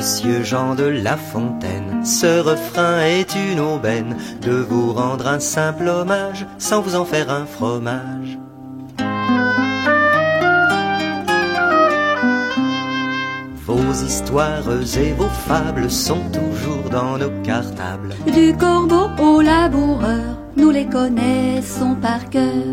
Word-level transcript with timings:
Monsieur 0.00 0.42
Jean 0.42 0.74
de 0.74 0.84
La 0.84 1.18
Fontaine, 1.18 2.06
ce 2.06 2.40
refrain 2.40 3.02
est 3.02 3.34
une 3.34 3.60
aubaine 3.60 4.16
de 4.40 4.52
vous 4.52 4.94
rendre 4.94 5.26
un 5.26 5.40
simple 5.40 5.88
hommage 5.88 6.46
sans 6.56 6.80
vous 6.80 6.96
en 6.96 7.04
faire 7.04 7.28
un 7.28 7.44
fromage. 7.44 8.38
Vos 13.66 13.92
histoires 13.92 14.70
et 14.96 15.12
vos 15.12 15.28
fables 15.28 15.90
sont 15.90 16.30
toujours 16.32 16.88
dans 16.90 17.18
nos 17.18 17.42
cartables. 17.42 18.14
Du 18.32 18.56
corbeau 18.56 19.10
au 19.22 19.42
laboureur, 19.42 20.38
nous 20.56 20.70
les 20.70 20.86
connaissons 20.86 21.94
par 22.00 22.30
cœur. 22.30 22.64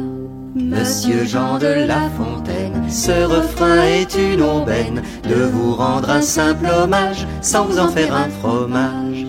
Monsieur 0.55 1.25
Jean 1.25 1.59
de 1.59 1.85
La 1.87 2.09
Fontaine, 2.09 2.66
ce 2.89 3.25
refrain 3.25 3.83
est 3.83 4.15
une 4.15 4.41
aubaine 4.41 5.01
de 5.23 5.35
vous 5.35 5.73
rendre 5.73 6.09
un 6.09 6.21
simple 6.21 6.67
hommage 6.67 7.27
sans 7.41 7.65
vous 7.65 7.79
en 7.79 7.89
faire 7.89 8.15
un 8.15 8.29
fromage. 8.29 9.25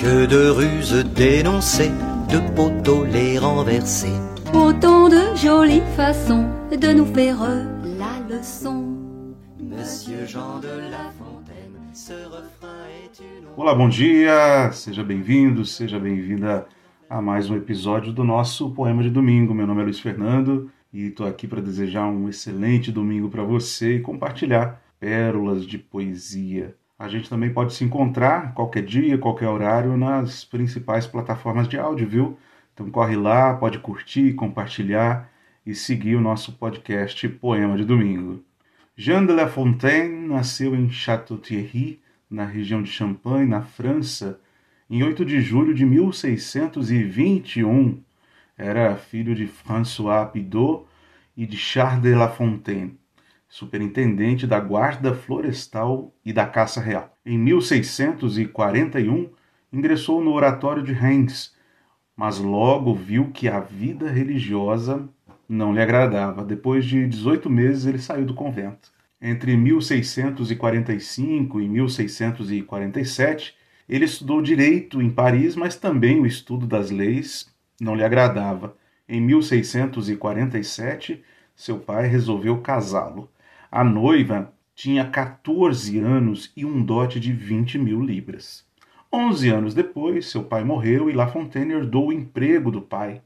Que 0.00 0.26
de 0.26 0.48
ruses 0.48 1.04
dénoncées, 1.14 1.90
de 2.30 2.38
poteaux 2.54 3.04
les 3.04 3.38
renversés. 3.38 4.20
Autant 4.54 5.08
de 5.08 5.34
jolies 5.34 5.82
façons 5.96 6.46
de 6.70 6.92
nous 6.92 7.06
faire 7.06 7.38
la 7.82 8.36
leçon. 8.36 8.84
Monsieur 9.60 10.26
Jean 10.26 10.60
de 10.60 10.68
La 10.68 11.10
Fontaine, 11.18 11.74
ce 11.92 12.12
refrain 12.12 12.86
est 13.04 13.18
une 13.18 13.46
Olá, 13.56 13.74
bom 13.74 13.88
dia, 13.88 14.70
seja 14.72 15.02
bem-vindo, 15.02 15.64
seja 15.64 15.98
bem-vinda 15.98 16.66
a 17.08 17.22
mais 17.22 17.48
um 17.48 17.56
episódio 17.56 18.12
do 18.12 18.24
nosso 18.24 18.70
Poema 18.72 19.00
de 19.00 19.10
Domingo. 19.10 19.54
Meu 19.54 19.66
nome 19.66 19.80
é 19.80 19.84
Luiz 19.84 20.00
Fernando 20.00 20.70
e 20.92 21.06
estou 21.06 21.26
aqui 21.26 21.46
para 21.46 21.60
desejar 21.60 22.06
um 22.06 22.28
excelente 22.28 22.90
domingo 22.90 23.28
para 23.28 23.44
você 23.44 23.96
e 23.96 24.00
compartilhar 24.00 24.82
pérolas 24.98 25.64
de 25.64 25.78
poesia. 25.78 26.74
A 26.98 27.06
gente 27.06 27.30
também 27.30 27.52
pode 27.52 27.74
se 27.74 27.84
encontrar 27.84 28.52
qualquer 28.54 28.82
dia, 28.84 29.16
qualquer 29.18 29.48
horário 29.48 29.96
nas 29.96 30.44
principais 30.44 31.06
plataformas 31.06 31.68
de 31.68 31.78
áudio, 31.78 32.08
viu? 32.08 32.38
Então 32.74 32.90
corre 32.90 33.14
lá, 33.14 33.54
pode 33.54 33.78
curtir, 33.78 34.34
compartilhar 34.34 35.30
e 35.64 35.74
seguir 35.74 36.16
o 36.16 36.20
nosso 36.20 36.54
podcast 36.54 37.28
Poema 37.28 37.76
de 37.76 37.84
Domingo. 37.84 38.42
Jean 38.96 39.24
de 39.24 39.32
La 39.32 39.46
Fontaine 39.46 40.26
nasceu 40.26 40.74
em 40.74 40.90
Château-Thierry, 40.90 42.00
na 42.28 42.44
região 42.44 42.82
de 42.82 42.90
Champagne, 42.90 43.46
na 43.46 43.62
França, 43.62 44.40
em 44.88 45.02
8 45.02 45.24
de 45.24 45.40
julho 45.40 45.74
de 45.74 45.84
1621. 45.84 48.00
Era 48.56 48.94
filho 48.96 49.34
de 49.34 49.48
François 49.48 50.30
Pidot 50.30 50.84
e 51.36 51.44
de 51.44 51.56
Charles 51.56 52.02
de 52.02 52.14
La 52.14 52.28
Fontaine, 52.28 52.96
superintendente 53.48 54.46
da 54.46 54.60
guarda 54.60 55.12
florestal 55.12 56.14
e 56.24 56.32
da 56.32 56.46
caça 56.46 56.80
real. 56.80 57.12
Em 57.24 57.36
1641, 57.36 59.28
ingressou 59.72 60.22
no 60.22 60.32
oratório 60.32 60.80
de 60.82 60.92
Reims, 60.92 61.56
mas 62.16 62.38
logo 62.38 62.94
viu 62.94 63.32
que 63.32 63.48
a 63.48 63.58
vida 63.60 64.08
religiosa 64.08 65.08
não 65.48 65.74
lhe 65.74 65.80
agradava. 65.80 66.44
Depois 66.44 66.84
de 66.84 67.08
18 67.08 67.50
meses, 67.50 67.86
ele 67.86 67.98
saiu 67.98 68.24
do 68.24 68.34
convento. 68.34 68.94
Entre 69.20 69.56
1645 69.56 71.60
e 71.60 71.68
1647, 71.68 73.56
ele 73.88 74.04
estudou 74.04 74.42
direito 74.42 75.00
em 75.00 75.08
Paris, 75.08 75.54
mas 75.54 75.76
também 75.76 76.20
o 76.20 76.26
estudo 76.26 76.66
das 76.66 76.90
leis 76.90 77.46
não 77.80 77.94
lhe 77.94 78.02
agradava. 78.02 78.76
Em 79.08 79.20
1647, 79.20 81.22
seu 81.54 81.78
pai 81.78 82.08
resolveu 82.08 82.60
casá-lo. 82.60 83.30
A 83.70 83.84
noiva 83.84 84.52
tinha 84.74 85.06
14 85.06 85.98
anos 85.98 86.52
e 86.56 86.64
um 86.64 86.82
dote 86.82 87.20
de 87.20 87.32
20 87.32 87.78
mil 87.78 88.02
libras. 88.02 88.66
Onze 89.12 89.48
anos 89.48 89.72
depois, 89.72 90.26
seu 90.26 90.42
pai 90.42 90.64
morreu 90.64 91.08
e 91.08 91.12
La 91.12 91.28
Fontaine 91.28 91.72
herdou 91.72 92.08
o 92.08 92.12
emprego 92.12 92.72
do 92.72 92.82
pai, 92.82 93.22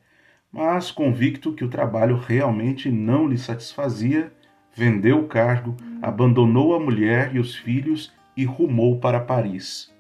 mas 0.52 0.90
convicto 0.90 1.52
que 1.52 1.64
o 1.64 1.68
trabalho 1.68 2.16
realmente 2.16 2.90
não 2.90 3.26
lhe 3.26 3.38
satisfazia, 3.38 4.30
vendeu 4.74 5.20
o 5.20 5.28
cargo, 5.28 5.74
abandonou 6.02 6.74
a 6.74 6.80
mulher 6.80 7.34
e 7.34 7.38
os 7.38 7.56
filhos 7.56 8.12
e 8.36 8.44
rumou 8.44 9.00
para 9.00 9.20
Paris. 9.20 9.90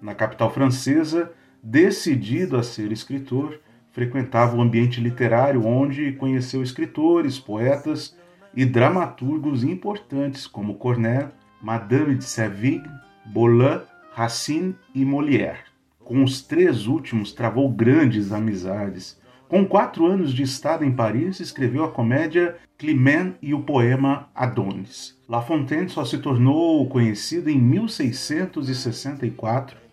Na 0.00 0.14
capital 0.14 0.50
francesa, 0.50 1.30
decidido 1.62 2.56
a 2.56 2.62
ser 2.62 2.90
escritor, 2.90 3.60
frequentava 3.92 4.56
o 4.56 4.62
ambiente 4.62 5.00
literário 5.00 5.66
onde 5.66 6.12
conheceu 6.12 6.62
escritores, 6.62 7.38
poetas 7.38 8.16
e 8.54 8.64
dramaturgos 8.64 9.62
importantes 9.62 10.46
como 10.46 10.76
Corneille, 10.76 11.28
Madame 11.60 12.14
de 12.14 12.24
Sévigné, 12.24 12.88
Bolan, 13.26 13.82
Racine 14.12 14.74
e 14.94 15.04
Molière. 15.04 15.68
Com 16.02 16.24
os 16.24 16.40
três 16.40 16.86
últimos 16.86 17.32
travou 17.32 17.68
grandes 17.68 18.32
amizades. 18.32 19.20
Com 19.48 19.66
quatro 19.66 20.06
anos 20.06 20.32
de 20.32 20.42
estada 20.42 20.82
em 20.84 20.92
Paris, 20.92 21.40
escreveu 21.40 21.84
a 21.84 21.90
comédia 21.90 22.56
Clement 22.78 23.34
e 23.42 23.52
o 23.52 23.62
poema 23.62 24.28
Adonis. 24.34 25.18
La 25.28 25.42
Fontaine 25.42 25.88
só 25.88 26.04
se 26.04 26.18
tornou 26.18 26.88
conhecido 26.88 27.50
em 27.50 27.58
1664 27.58 29.89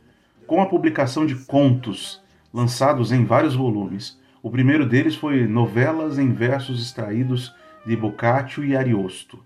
com 0.47 0.61
a 0.61 0.65
publicação 0.65 1.25
de 1.25 1.35
contos, 1.35 2.21
lançados 2.53 3.11
em 3.11 3.25
vários 3.25 3.53
volumes. 3.53 4.17
O 4.41 4.49
primeiro 4.49 4.87
deles 4.87 5.13
foi 5.13 5.45
Novelas 5.45 6.17
em 6.17 6.31
Versos 6.31 6.81
Extraídos 6.81 7.53
de 7.85 7.95
Boccaccio 7.97 8.63
e 8.63 8.75
Ariosto. 8.75 9.39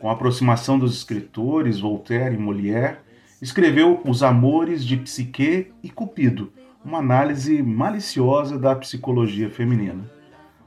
Com 0.00 0.10
a 0.10 0.12
aproximação 0.12 0.76
dos 0.76 0.96
escritores 0.96 1.78
Voltaire 1.78 2.34
e 2.34 2.38
Molière, 2.38 2.98
escreveu 3.40 4.00
Os 4.04 4.24
Amores 4.24 4.84
de 4.84 4.96
Psique 4.96 5.72
e 5.82 5.88
Cupido, 5.88 6.52
uma 6.84 6.98
análise 6.98 7.62
maliciosa 7.62 8.58
da 8.58 8.74
psicologia 8.74 9.48
feminina. 9.48 10.10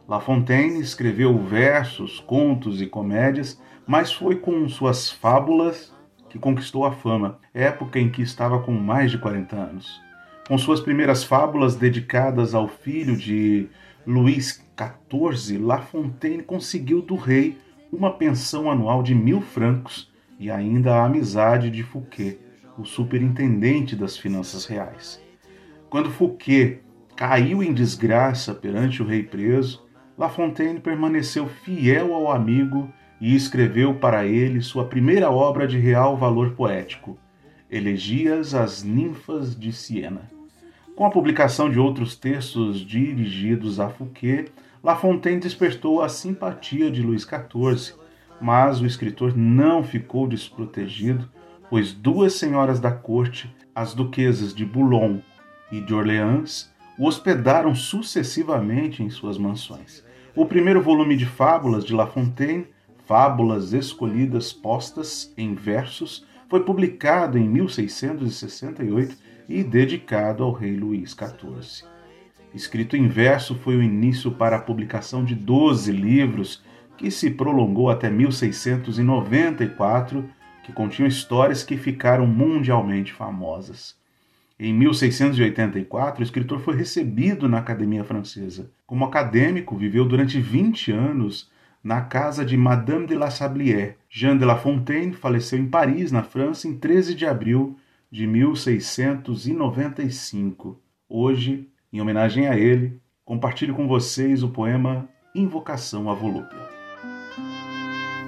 La 0.08 0.22
Fontaine 0.22 0.80
escreveu 0.80 1.38
versos, 1.38 2.22
contos 2.22 2.82
e 2.82 2.86
comédias, 2.86 3.62
mas 3.86 4.14
foi 4.14 4.38
com 4.38 4.68
suas 4.70 5.12
fábulas 5.12 5.94
que 6.38 6.42
conquistou 6.42 6.86
a 6.86 6.92
fama, 6.92 7.40
época 7.54 8.00
em 8.00 8.10
que 8.10 8.22
estava 8.22 8.60
com 8.60 8.72
mais 8.72 9.12
de 9.12 9.18
40 9.18 9.56
anos. 9.56 10.02
Com 10.48 10.58
suas 10.58 10.80
primeiras 10.80 11.24
fábulas 11.24 11.76
dedicadas 11.76 12.54
ao 12.54 12.68
filho 12.68 13.18
de 13.18 13.68
Luís 14.06 14.64
XIV, 14.78 15.58
La 15.58 15.82
Fontaine 15.82 16.44
conseguiu 16.44 17.02
do 17.02 17.16
rei 17.16 17.58
uma 17.92 18.14
pensão 18.14 18.72
anual 18.72 19.04
de 19.04 19.14
mil 19.14 19.42
francos 19.42 20.12
e 20.40 20.52
ainda 20.52 20.96
a 20.96 21.06
amizade 21.06 21.70
de 21.70 21.84
Fouquet, 21.84 22.40
o 22.78 22.86
superintendente 22.86 23.96
das 23.96 24.16
finanças 24.18 24.66
reais. 24.66 25.22
Quando 25.90 26.12
Fouquet 26.12 26.80
caiu 27.16 27.64
em 27.64 27.74
desgraça 27.74 28.54
perante 28.54 29.02
o 29.02 29.06
rei 29.06 29.24
preso, 29.24 29.86
La 30.18 30.30
Fontaine 30.30 30.80
permaneceu 30.80 31.48
fiel 31.48 32.14
ao 32.14 32.32
amigo 32.32 32.92
e 33.20 33.36
escreveu 33.36 33.96
para 33.96 34.26
ele 34.26 34.62
sua 34.62 34.86
primeira 34.86 35.30
obra 35.30 35.68
de 35.68 35.78
real 35.78 36.16
valor 36.16 36.52
poético, 36.52 37.18
Elegias 37.70 38.56
às 38.56 38.84
Ninfas 38.84 39.54
de 39.54 39.74
Siena. 39.74 40.30
Com 40.96 41.06
a 41.06 41.10
publicação 41.10 41.70
de 41.70 41.80
outros 41.80 42.16
textos 42.16 42.80
dirigidos 42.80 43.80
a 43.80 43.90
Fouquet, 43.90 44.46
La 44.84 44.96
Fontaine 44.96 45.40
despertou 45.40 46.02
a 46.02 46.10
simpatia 46.10 46.90
de 46.90 47.02
Luís 47.02 47.24
XIV, 47.24 47.96
mas 48.40 48.80
o 48.80 48.86
escritor 48.86 49.36
não 49.36 49.84
ficou 49.84 50.28
desprotegido, 50.28 51.30
pois 51.70 51.92
duas 51.92 52.34
senhoras 52.34 52.80
da 52.80 52.92
corte, 52.92 53.54
as 53.76 53.94
duquesas 53.94 54.56
de 54.56 54.66
Boulogne 54.66 55.24
e 55.72 55.82
de 55.82 55.94
Orleans, 55.94 56.72
o 56.98 57.06
hospedaram 57.06 57.76
sucessivamente 57.76 59.04
em 59.04 59.10
suas 59.10 59.38
mansões. 59.38 60.04
O 60.36 60.46
primeiro 60.46 60.82
volume 60.82 61.16
de 61.16 61.26
fábulas 61.26 61.84
de 61.84 61.94
La 61.94 62.08
Fontaine, 62.08 62.68
Fábulas 63.08 63.72
Escolhidas 63.72 64.52
Postas 64.52 65.34
em 65.38 65.56
Versos, 65.56 66.26
foi 66.50 66.66
publicado 66.66 67.38
em 67.38 67.48
1668 67.48 69.16
e 69.48 69.64
dedicado 69.64 70.44
ao 70.44 70.52
rei 70.52 70.76
Luís 70.76 71.12
XIV. 71.12 71.88
Escrito 72.54 72.98
em 72.98 73.08
verso, 73.08 73.56
foi 73.56 73.78
o 73.78 73.82
início 73.82 74.30
para 74.32 74.58
a 74.58 74.62
publicação 74.62 75.24
de 75.24 75.36
12 75.36 75.90
livros, 75.90 76.62
que 76.98 77.10
se 77.10 77.32
prolongou 77.32 77.90
até 77.90 78.10
1694, 78.10 80.30
que 80.66 80.74
continham 80.74 81.08
histórias 81.08 81.64
que 81.64 81.78
ficaram 81.78 82.28
mundialmente 82.28 83.14
famosas. 83.14 83.96
Em 84.60 84.74
1684, 84.74 86.20
o 86.20 86.24
escritor 86.24 86.60
foi 86.60 86.76
recebido 86.76 87.48
na 87.48 87.60
Academia 87.60 88.04
Francesa. 88.04 88.70
Como 88.86 89.06
acadêmico, 89.06 89.78
viveu 89.78 90.04
durante 90.04 90.42
20 90.42 90.92
anos 90.92 91.50
na 91.88 92.02
casa 92.02 92.44
de 92.44 92.58
Madame 92.58 93.06
de 93.06 93.16
La 93.16 93.30
Sablière. 93.30 93.96
Jean 94.10 94.36
de 94.36 94.44
La 94.44 94.58
Fontaine 94.58 95.14
faleceu 95.14 95.58
em 95.58 95.68
Paris, 95.68 96.12
na 96.12 96.22
França, 96.22 96.68
em 96.68 96.74
13 96.74 97.16
de 97.16 97.26
abril 97.26 97.78
de 98.12 98.28
1695. 98.28 100.78
Hoje, 101.08 101.70
em 101.94 102.02
homenagem 102.02 102.50
a 102.50 102.58
ele, 102.58 103.00
compartilho 103.24 103.74
com 103.74 103.88
vocês 103.88 104.44
o 104.44 104.50
poema 104.50 105.08
Invocação 105.34 106.10
à 106.10 106.14
Volúpia. 106.14 106.60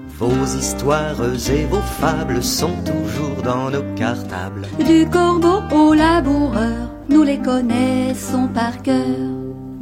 Vos 0.07 0.53
histoires 0.53 1.49
et 1.49 1.65
vos 1.65 1.83
fables 1.99 2.41
sont 2.41 2.81
toujours 2.85 3.41
dans 3.43 3.69
nos 3.69 3.83
cartables. 3.95 4.61
Du 4.85 5.05
corbeau 5.09 5.63
au 5.75 5.93
laboureur, 5.93 6.95
nous 7.09 7.23
les 7.23 7.39
connaissons 7.39 8.47
par 8.47 8.81
cœur. 8.81 9.17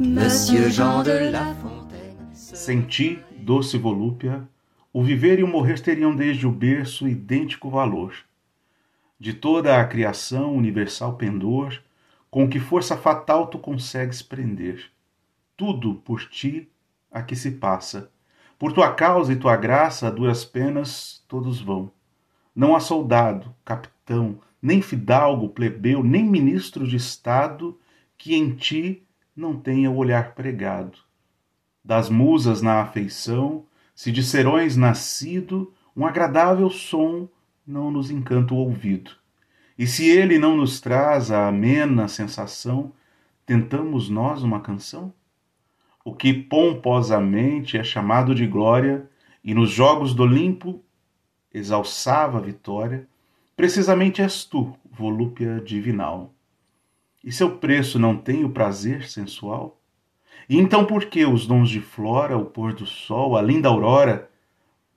Monsieur 0.00 0.68
Jean 0.68 1.04
de 1.04 1.30
La 1.30 1.54
Fontaine. 1.62 2.16
Senti, 2.32 3.18
doce 3.48 3.78
volúpia, 3.78 4.46
o 4.92 5.02
viver 5.02 5.38
e 5.38 5.42
o 5.42 5.48
morrer 5.48 5.80
teriam 5.80 6.14
desde 6.14 6.46
o 6.46 6.52
berço 6.52 7.08
idêntico 7.08 7.70
valor. 7.70 8.14
De 9.18 9.32
toda 9.32 9.80
a 9.80 9.86
criação 9.86 10.54
universal 10.54 11.16
pendor, 11.16 11.80
com 12.30 12.46
que 12.46 12.60
força 12.60 12.94
fatal 12.94 13.46
tu 13.46 13.58
consegues 13.58 14.20
prender. 14.20 14.90
Tudo 15.56 15.94
por 15.94 16.28
ti 16.28 16.68
aqui 17.10 17.34
se 17.34 17.52
passa. 17.52 18.10
Por 18.58 18.74
tua 18.74 18.92
causa 18.92 19.32
e 19.32 19.36
tua 19.36 19.56
graça, 19.56 20.08
a 20.08 20.10
duras 20.10 20.44
penas, 20.44 21.24
todos 21.26 21.58
vão. 21.58 21.90
Não 22.54 22.76
há 22.76 22.80
soldado, 22.80 23.54
capitão, 23.64 24.40
nem 24.60 24.82
fidalgo, 24.82 25.48
plebeu, 25.48 26.04
nem 26.04 26.22
ministro 26.22 26.86
de 26.86 26.96
Estado 26.96 27.80
que 28.18 28.34
em 28.34 28.54
ti 28.54 29.02
não 29.34 29.58
tenha 29.58 29.90
o 29.90 29.96
olhar 29.96 30.34
pregado. 30.34 31.07
Das 31.88 32.10
musas 32.10 32.60
na 32.60 32.82
afeição, 32.82 33.64
se 33.94 34.12
de 34.12 34.22
serões 34.22 34.76
nascido, 34.76 35.72
um 35.96 36.04
agradável 36.04 36.68
som 36.68 37.26
não 37.66 37.90
nos 37.90 38.10
encanta 38.10 38.52
o 38.52 38.58
ouvido. 38.58 39.12
E 39.78 39.86
se 39.86 40.06
ele 40.06 40.38
não 40.38 40.54
nos 40.54 40.82
traz 40.82 41.30
a 41.30 41.48
amena 41.48 42.06
sensação, 42.06 42.92
tentamos 43.46 44.10
nós 44.10 44.42
uma 44.42 44.60
canção? 44.60 45.14
O 46.04 46.14
que 46.14 46.34
pomposamente 46.34 47.78
é 47.78 47.82
chamado 47.82 48.34
de 48.34 48.46
glória 48.46 49.08
e 49.42 49.54
nos 49.54 49.70
jogos 49.70 50.12
do 50.12 50.24
Olimpo 50.24 50.84
exalçava 51.50 52.36
a 52.36 52.42
vitória, 52.42 53.08
precisamente 53.56 54.20
és 54.20 54.44
tu, 54.44 54.76
volúpia 54.90 55.58
divinal. 55.58 56.34
E 57.24 57.32
seu 57.32 57.56
preço 57.56 57.98
não 57.98 58.14
tem 58.14 58.44
o 58.44 58.50
prazer 58.50 59.08
sensual? 59.08 59.77
Então 60.48 60.84
por 60.84 61.06
que 61.06 61.26
os 61.26 61.46
dons 61.46 61.68
de 61.68 61.80
flora, 61.80 62.38
o 62.38 62.44
pôr 62.46 62.72
do 62.72 62.86
sol, 62.86 63.36
a 63.36 63.42
linda 63.42 63.68
aurora, 63.68 64.30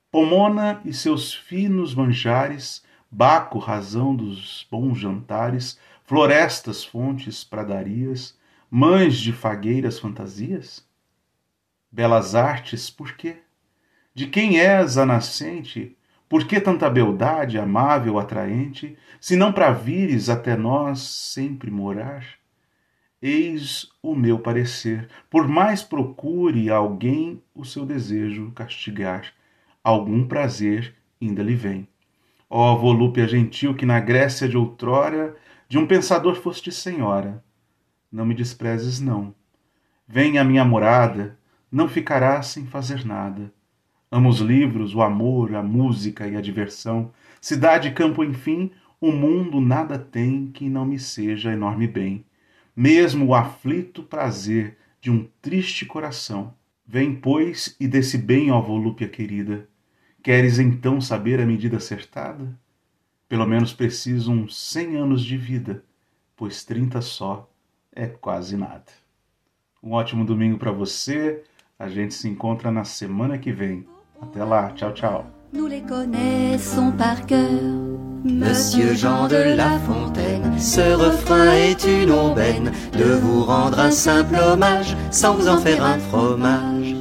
Pomona 0.10 0.82
e 0.84 0.94
seus 0.94 1.34
finos 1.34 1.96
manjares 1.96 2.84
Baco, 3.14 3.60
razão 3.60 4.16
dos 4.16 4.66
bons 4.72 4.98
jantares, 4.98 5.78
florestas, 6.06 6.82
fontes, 6.82 7.44
pradarias, 7.44 8.38
mães 8.70 9.18
de 9.18 9.34
fagueiras 9.34 10.00
fantasias? 10.00 10.88
Belas 11.92 12.36
artes, 12.36 12.90
por 12.90 13.18
quê? 13.18 13.40
De 14.14 14.28
quem 14.28 14.62
és 14.62 14.98
a 14.98 15.06
nascente? 15.06 15.98
Por 16.30 16.46
que 16.46 16.62
tanta 16.62 16.90
beldade, 16.90 17.60
amável, 17.60 18.18
atraente, 18.18 18.98
se 19.20 19.36
não 19.36 19.52
para 19.52 19.74
vires 19.74 20.30
até 20.30 20.56
nós 20.56 21.00
sempre 21.00 21.70
morar? 21.70 22.41
Eis 23.22 23.88
o 24.02 24.16
meu 24.16 24.40
parecer, 24.40 25.08
por 25.30 25.48
mais 25.48 25.84
procure 25.84 26.72
alguém 26.72 27.40
o 27.54 27.64
seu 27.64 27.86
desejo 27.86 28.52
castigar, 28.52 29.32
algum 29.84 30.28
prazer 30.28 30.96
ainda 31.22 31.44
lhe 31.44 31.54
vem. 31.54 31.88
Ó 32.50 32.76
volúpia 32.76 33.28
gentil 33.28 33.76
que 33.76 33.86
na 33.86 34.00
Grécia 34.00 34.50
de 34.50 34.58
outrora 34.58 35.36
de 35.70 35.78
um 35.78 35.86
pensador 35.86 36.36
foste 36.36 36.72
senhora, 36.72 37.44
não 38.12 38.26
me 38.26 38.34
desprezes 38.34 39.00
não. 39.00 39.34
Vem 40.08 40.40
à 40.40 40.44
minha 40.44 40.66
morada, 40.66 41.38
não 41.72 41.88
ficarás 41.88 42.48
sem 42.48 42.66
fazer 42.66 43.06
nada. 43.06 43.54
Amo 44.12 44.28
os 44.30 44.40
livros, 44.40 44.94
o 44.94 45.02
amor, 45.02 45.56
a 45.56 45.64
música 45.64 46.28
e 46.28 46.36
a 46.36 46.42
diversão. 46.42 47.14
Cidade 47.40 47.92
campo, 47.92 48.24
enfim, 48.24 48.72
o 49.00 49.12
mundo 49.12 49.62
nada 49.62 49.98
tem 49.98 50.48
que 50.48 50.68
não 50.68 50.86
me 50.86 51.00
seja 51.00 51.54
enorme 51.54 51.88
bem. 51.88 52.26
Mesmo 52.76 53.28
o 53.28 53.36
aflito 53.36 54.04
prazer 54.04 54.78
de 55.00 55.12
um 55.12 55.28
triste 55.42 55.86
coração. 55.86 56.54
Vem, 56.86 57.16
pois, 57.16 57.76
e 57.80 57.88
desse 57.88 58.18
bem, 58.18 58.52
ó 58.52 58.62
volúpia 58.62 59.08
querida, 59.08 59.68
Queres 60.24 60.60
então 60.60 61.02
saber 61.02 61.40
a 61.40 61.46
medida 61.48 61.78
acertada? 61.78 62.56
Pelo 63.28 63.48
menos 63.48 63.74
preciso 63.74 64.32
uns 64.32 64.56
cem 64.56 64.96
anos 64.96 65.24
de 65.24 65.36
vida, 65.36 65.84
pois 66.36 66.64
trinta 66.64 67.02
só 67.02 67.50
é 67.92 68.06
quase 68.06 68.56
nada. 68.56 68.86
Um 69.82 69.94
ótimo 69.94 70.24
domingo 70.24 70.60
para 70.60 70.72
você. 70.72 71.44
A 71.80 71.90
gente 71.90 72.14
se 72.14 72.30
encontra 72.30 72.72
na 72.72 72.84
semana 72.84 73.40
que 73.40 73.52
vem. 73.52 73.88
Até 74.22 74.44
lá, 74.44 74.70
tchau, 74.74 74.94
tchau. 74.94 75.41
Nous 75.54 75.68
les 75.68 75.82
connaissons 75.82 76.94
par 76.98 77.26
cœur. 77.26 77.50
Monsieur 78.24 78.94
Jean 78.94 79.28
de 79.28 79.36
La 79.58 79.78
Fontaine, 79.80 80.58
ce 80.58 80.94
refrain 80.94 81.52
est 81.52 81.84
une 81.84 82.10
aubaine 82.10 82.72
de 82.98 83.16
vous 83.16 83.44
rendre 83.44 83.78
un 83.78 83.92
simple 83.92 84.36
hommage 84.36 84.96
sans 85.10 85.34
vous 85.34 85.50
en 85.50 85.58
faire 85.58 85.84
un 85.84 86.00
fromage. 86.00 86.96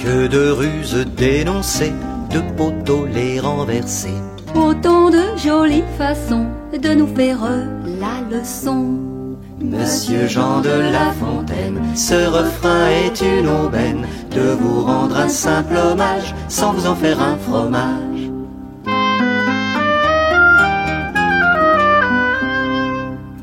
Que 0.00 0.28
de 0.28 0.50
ruses 0.50 1.04
dénoncées, 1.16 1.94
de 2.30 2.40
poteaux 2.56 3.06
les 3.06 3.40
renversés. 3.40 4.20
Autant 4.54 5.10
de 5.10 5.36
jolies 5.36 5.82
façons 5.98 6.46
de 6.80 6.94
nous 6.94 7.12
faire 7.16 7.40
la 7.84 8.20
leçon. 8.30 9.21
Monsieur 9.62 10.26
Jean 10.26 10.60
de 10.60 10.70
La 10.70 11.12
Fontaine, 11.12 11.80
ce 11.94 12.26
refrain 12.26 12.88
est 12.88 13.20
une 13.20 13.48
aubaine 13.48 14.06
de 14.34 14.50
vous 14.60 14.82
rendre 14.82 15.16
un 15.16 15.28
simple 15.28 15.76
hommage 15.76 16.34
sans 16.48 16.72
vous 16.72 16.86
en 16.86 16.96
faire 16.96 17.20
un 17.22 17.36
fromage. 17.36 18.30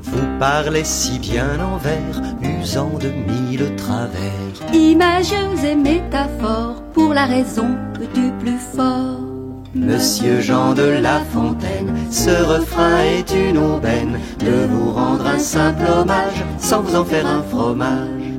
Vous 0.03 0.39
parlez 0.39 0.83
si 0.83 1.19
bien 1.19 1.57
en 1.61 1.77
vers, 1.77 2.21
usant 2.61 2.97
de 2.99 3.09
mille 3.09 3.75
travers. 3.77 4.73
Images 4.73 5.33
et 5.63 5.75
métaphores 5.75 6.83
pour 6.93 7.13
la 7.13 7.25
raison 7.25 7.69
du 8.13 8.31
plus 8.39 8.59
fort. 8.75 9.28
Monsieur 9.75 10.41
Jean 10.41 10.73
de 10.73 10.81
La 10.81 11.19
Fontaine, 11.19 11.95
ce 12.09 12.31
refrain 12.31 13.01
est 13.03 13.31
une 13.31 13.59
aubaine 13.59 14.19
de 14.39 14.65
vous 14.65 14.91
rendre 14.91 15.27
un 15.27 15.37
simple 15.37 15.85
hommage 15.85 16.43
sans 16.57 16.81
vous 16.81 16.95
en 16.95 17.05
faire 17.05 17.27
un 17.27 17.43
fromage. 17.43 18.33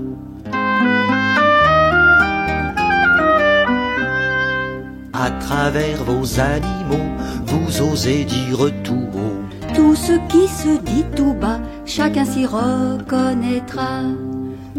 À 5.13 5.31
travers 5.39 6.03
vos 6.05 6.41
animaux, 6.41 7.11
vous 7.47 7.93
osez 7.93 8.25
dire 8.25 8.73
tout 8.83 9.07
haut. 9.15 9.75
Tout 9.75 9.95
ce 9.95 10.15
qui 10.29 10.49
se 10.49 10.81
dit 10.81 11.05
tout 11.15 11.35
bas, 11.35 11.61
chacun 11.87 12.25
s'y 12.25 12.45
reconnaîtra. 12.45 14.03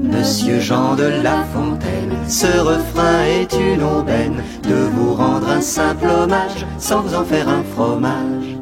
Monsieur 0.02 0.60
Jean 0.60 0.96
de 0.96 1.04
La 1.04 1.44
Fontaine, 1.54 2.16
ce 2.28 2.48
refrain 2.48 3.24
est 3.26 3.54
une 3.54 3.84
aubaine 3.84 4.42
de 4.68 4.74
vous 4.74 5.14
rendre 5.14 5.48
un 5.48 5.62
simple 5.62 6.08
hommage 6.08 6.66
sans 6.80 7.02
vous 7.02 7.14
en 7.14 7.24
faire 7.24 7.48
un 7.48 7.64
fromage. 7.64 8.58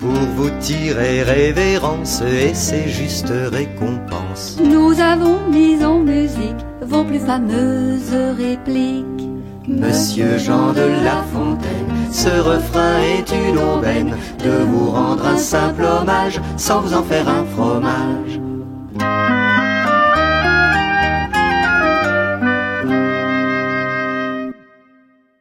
Pour 0.00 0.20
vous 0.36 0.50
tirer 0.58 1.22
révérence 1.22 2.22
et 2.22 2.54
ses 2.54 2.88
justes 2.88 3.32
récompenses. 3.52 4.58
Nous 4.62 4.98
avons 5.00 5.38
mis 5.48 5.84
en 5.84 6.00
musique 6.00 6.64
vos 6.82 7.04
plus 7.04 7.20
fameuses 7.20 8.14
répliques. 8.36 9.25
Monsieur 9.68 10.38
Jean 10.38 10.72
de 10.72 11.04
La 11.04 11.24
Fontaine, 11.32 12.12
ce 12.12 12.28
refrain 12.28 12.98
est 13.00 13.32
une 13.32 13.58
aubaine 13.58 14.16
de 14.44 14.64
vous 14.64 14.90
rendre 14.90 15.26
un 15.26 15.36
simple 15.36 15.82
hommage 15.82 16.40
sans 16.56 16.80
vous 16.80 16.94
en 16.94 17.02
faire 17.02 17.28
un 17.28 17.44
fromage. 17.44 18.45